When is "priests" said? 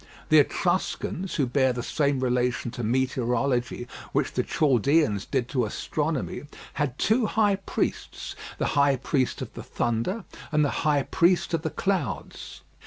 7.57-8.35